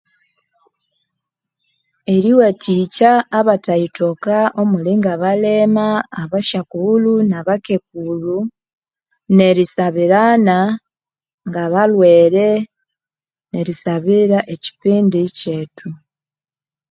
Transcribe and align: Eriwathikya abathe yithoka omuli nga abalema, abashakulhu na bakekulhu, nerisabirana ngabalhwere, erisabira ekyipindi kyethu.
Eriwathikya 2.15 3.11
abathe 3.37 3.75
yithoka 3.81 4.37
omuli 4.61 4.91
nga 4.99 5.09
abalema, 5.15 5.87
abashakulhu 6.21 7.13
na 7.29 7.39
bakekulhu, 7.47 8.37
nerisabirana 9.35 10.57
ngabalhwere, 11.49 12.47
erisabira 13.59 14.39
ekyipindi 14.53 15.21
kyethu. 15.37 15.89